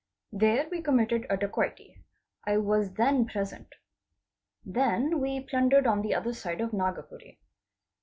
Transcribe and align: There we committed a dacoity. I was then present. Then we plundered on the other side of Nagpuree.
There 0.31 0.67
we 0.71 0.81
committed 0.81 1.27
a 1.29 1.37
dacoity. 1.37 2.01
I 2.43 2.57
was 2.57 2.91
then 2.95 3.27
present. 3.27 3.75
Then 4.65 5.19
we 5.19 5.41
plundered 5.41 5.85
on 5.85 6.01
the 6.01 6.15
other 6.15 6.33
side 6.33 6.59
of 6.59 6.71
Nagpuree. 6.71 7.37